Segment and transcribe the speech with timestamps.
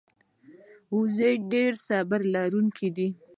[0.97, 3.07] وزې ډېرې صبر لرونکې دي